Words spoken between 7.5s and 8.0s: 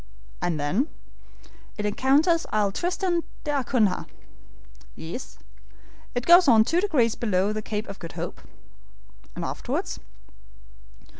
the Cape of